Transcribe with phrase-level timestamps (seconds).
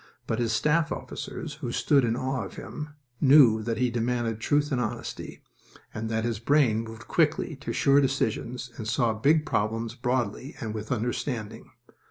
[0.25, 4.71] But his staff officers, who stood in awe of him, knew that he demanded truth
[4.71, 5.43] and honesty,
[5.93, 10.73] and that his brain moved quickly to sure decisions and saw big problems broadly and
[10.73, 11.69] with understanding.